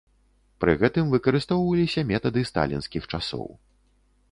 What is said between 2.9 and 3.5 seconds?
часоў.